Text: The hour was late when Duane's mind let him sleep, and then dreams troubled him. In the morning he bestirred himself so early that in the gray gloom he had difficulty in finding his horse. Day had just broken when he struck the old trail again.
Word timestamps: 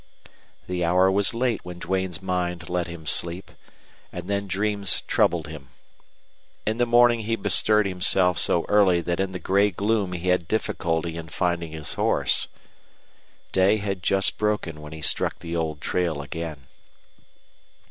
The 0.65 0.83
hour 0.83 1.11
was 1.11 1.35
late 1.35 1.63
when 1.63 1.77
Duane's 1.77 2.23
mind 2.23 2.69
let 2.71 2.87
him 2.87 3.05
sleep, 3.05 3.51
and 4.11 4.27
then 4.27 4.47
dreams 4.47 5.01
troubled 5.01 5.47
him. 5.47 5.69
In 6.65 6.77
the 6.77 6.87
morning 6.87 7.19
he 7.19 7.35
bestirred 7.35 7.85
himself 7.85 8.39
so 8.39 8.65
early 8.67 9.01
that 9.01 9.19
in 9.19 9.31
the 9.31 9.37
gray 9.37 9.69
gloom 9.69 10.13
he 10.13 10.29
had 10.29 10.47
difficulty 10.47 11.17
in 11.17 11.29
finding 11.29 11.71
his 11.71 11.93
horse. 11.93 12.47
Day 13.51 13.77
had 13.77 14.01
just 14.01 14.39
broken 14.39 14.81
when 14.81 14.91
he 14.91 15.03
struck 15.03 15.37
the 15.37 15.55
old 15.55 15.81
trail 15.81 16.23
again. 16.23 16.65